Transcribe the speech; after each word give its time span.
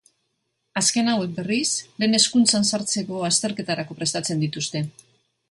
Azken 0.79 1.11
hauek, 1.11 1.35
berriz, 1.35 1.67
lehen 1.99 2.19
hezkuntzan 2.19 2.67
sartzeko 2.71 3.21
azterketarako 3.29 4.01
prestatzen 4.01 4.43
dituzte. 4.47 4.85